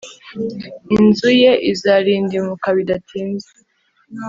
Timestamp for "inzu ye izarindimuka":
0.95-2.67